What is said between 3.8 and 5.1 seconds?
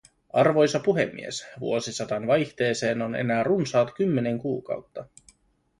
kymmenen kuukautta.